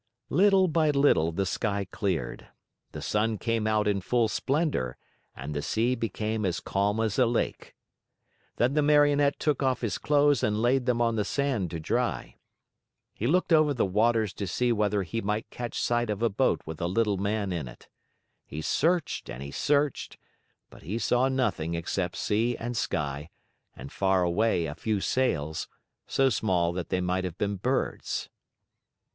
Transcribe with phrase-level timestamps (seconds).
[0.31, 2.47] Little by little the sky cleared.
[2.91, 4.97] The sun came out in full splendor
[5.35, 7.75] and the sea became as calm as a lake.
[8.55, 12.37] Then the Marionette took off his clothes and laid them on the sand to dry.
[13.13, 16.61] He looked over the waters to see whether he might catch sight of a boat
[16.65, 17.87] with a little man in it.
[18.43, 20.17] He searched and he searched,
[20.71, 23.29] but he saw nothing except sea and sky
[23.75, 25.67] and far away a few sails,
[26.07, 28.29] so small that they might have been birds.